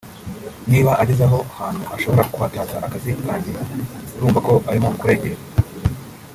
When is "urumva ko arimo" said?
4.15-4.89